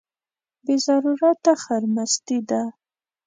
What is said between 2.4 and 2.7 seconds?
ده.